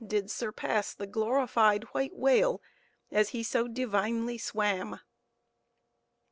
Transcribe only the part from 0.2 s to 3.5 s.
surpass the glorified white whale as he